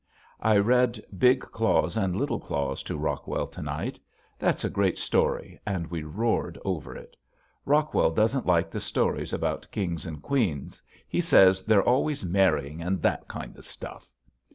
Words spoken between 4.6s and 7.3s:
a great story and we roared over it.